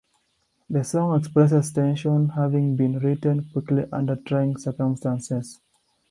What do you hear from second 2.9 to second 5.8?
written quickly under trying circumstances.